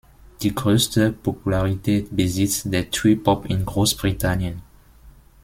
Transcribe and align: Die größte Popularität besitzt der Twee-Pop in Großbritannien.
Die 0.41 0.55
größte 0.55 1.11
Popularität 1.11 2.07
besitzt 2.15 2.73
der 2.73 2.89
Twee-Pop 2.89 3.45
in 3.45 3.63
Großbritannien. 3.63 4.63